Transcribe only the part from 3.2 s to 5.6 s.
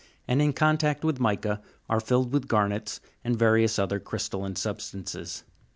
and various other crystalline substances.